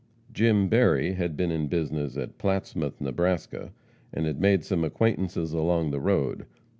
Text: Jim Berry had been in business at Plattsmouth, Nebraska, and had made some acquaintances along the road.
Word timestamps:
Jim 0.33 0.67
Berry 0.67 1.13
had 1.13 1.37
been 1.37 1.51
in 1.51 1.67
business 1.67 2.17
at 2.17 2.39
Plattsmouth, 2.39 2.99
Nebraska, 2.99 3.71
and 4.11 4.25
had 4.25 4.41
made 4.41 4.63
some 4.65 4.83
acquaintances 4.83 5.53
along 5.53 5.91
the 5.91 5.99
road. 5.99 6.47